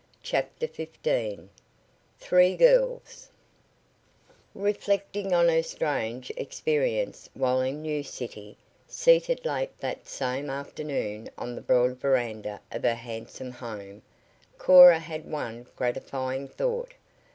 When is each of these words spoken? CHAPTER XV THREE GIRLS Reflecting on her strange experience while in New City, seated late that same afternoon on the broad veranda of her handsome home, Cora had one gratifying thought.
CHAPTER 0.23 0.65
XV 0.65 1.41
THREE 2.19 2.55
GIRLS 2.57 3.29
Reflecting 4.55 5.31
on 5.31 5.47
her 5.47 5.61
strange 5.61 6.31
experience 6.35 7.29
while 7.35 7.61
in 7.61 7.83
New 7.83 8.01
City, 8.01 8.57
seated 8.87 9.45
late 9.45 9.77
that 9.77 10.07
same 10.07 10.49
afternoon 10.49 11.29
on 11.37 11.53
the 11.53 11.61
broad 11.61 11.99
veranda 12.01 12.59
of 12.71 12.81
her 12.81 12.95
handsome 12.95 13.51
home, 13.51 14.01
Cora 14.57 14.97
had 14.97 15.25
one 15.29 15.67
gratifying 15.75 16.47
thought. 16.47 16.95